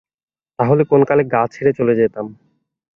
[0.59, 2.25] তাহলে কোনকালে গাঁ ছেড়ে চলে যেতাম।